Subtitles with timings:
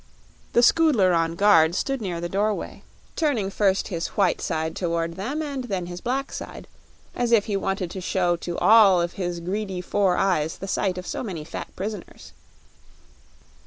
[0.53, 2.81] The Scoodler on guard stood near the doorway,
[3.15, 6.67] turning first his white side toward them and then his black side,
[7.15, 10.97] as if he wanted to show to all of his greedy four eyes the sight
[10.97, 12.33] of so many fat prisoners.